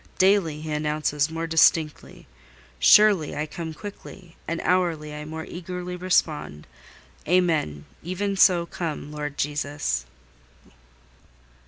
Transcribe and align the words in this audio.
Daily 0.17 0.61
He 0.61 0.71
announces 0.71 1.29
more 1.29 1.45
distinctly,—'Surely 1.45 3.35
I 3.35 3.45
come 3.45 3.71
quickly!' 3.75 4.35
and 4.47 4.59
hourly 4.61 5.13
I 5.13 5.25
more 5.25 5.45
eagerly 5.45 5.95
respond,—'Amen; 5.95 7.85
even 8.01 8.35
so 8.35 8.65
come, 8.65 9.11
Lord 9.11 9.37
Jesus! 9.37 10.07